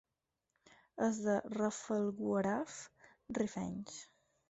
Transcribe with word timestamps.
Els 1.09 1.19
de 1.27 1.35
Rafelguaraf, 1.57 2.83
rifenys. 3.43 4.05